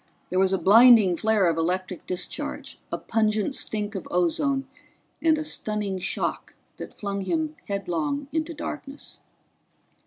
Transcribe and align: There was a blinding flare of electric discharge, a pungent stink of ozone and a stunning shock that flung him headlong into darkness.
There 0.31 0.39
was 0.39 0.51
a 0.51 0.57
blinding 0.57 1.15
flare 1.15 1.47
of 1.47 1.57
electric 1.57 2.07
discharge, 2.07 2.79
a 2.91 2.97
pungent 2.97 3.53
stink 3.53 3.93
of 3.93 4.07
ozone 4.09 4.67
and 5.21 5.37
a 5.37 5.43
stunning 5.43 5.99
shock 5.99 6.55
that 6.77 6.95
flung 6.99 7.21
him 7.25 7.55
headlong 7.67 8.27
into 8.33 8.55
darkness. 8.55 9.19